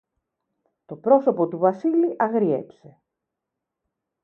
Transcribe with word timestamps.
Το 0.85 0.95
πρόσωπο 0.95 1.47
του 1.47 1.57
Βασίλη 1.57 2.15
αγρίεψε. 2.17 2.97